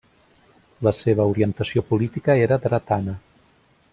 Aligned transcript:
La 0.87 0.93
seva 0.99 1.27
orientació 1.33 1.85
política 1.91 2.39
era 2.47 2.59
dretana. 2.65 3.17